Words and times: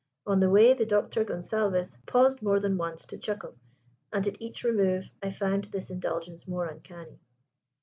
On 0.25 0.39
the 0.39 0.49
way 0.49 0.73
the 0.73 0.83
Doctor 0.87 1.23
Gonsalvez 1.23 1.95
paused 2.07 2.41
more 2.41 2.59
than 2.59 2.75
once 2.79 3.05
to 3.05 3.19
chuckle, 3.19 3.53
and 4.11 4.25
at 4.25 4.41
each 4.41 4.63
remove 4.63 5.11
I 5.21 5.29
found 5.29 5.65
this 5.65 5.91
indulgence 5.91 6.47
more 6.47 6.65
uncanny. 6.65 7.19